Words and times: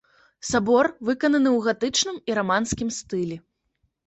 Сабор 0.51 0.85
выкананы 1.09 1.51
ў 1.57 1.67
гатычным 1.67 2.17
і 2.33 2.39
раманскім 2.39 2.87
стылі. 2.97 3.41